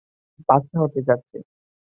[0.49, 1.37] বাচ্চা হতে যাচ্ছে।